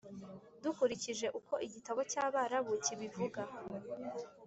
dukurikije 0.63 1.27
uko 1.39 1.53
igitabo 1.67 1.99
cy’abarabu 2.11 2.71
kibivuga, 2.85 3.41